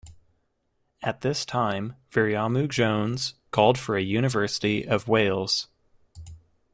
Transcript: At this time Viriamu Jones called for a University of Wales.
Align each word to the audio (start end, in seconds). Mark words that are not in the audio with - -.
At 1.03 1.21
this 1.21 1.45
time 1.45 1.95
Viriamu 2.11 2.67
Jones 2.67 3.35
called 3.51 3.77
for 3.77 3.95
a 3.95 4.01
University 4.01 4.83
of 4.83 5.07
Wales. 5.07 5.67